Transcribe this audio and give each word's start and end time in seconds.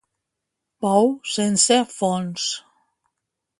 Pou 0.85 1.11
sense 1.35 1.79
fons. 1.99 2.49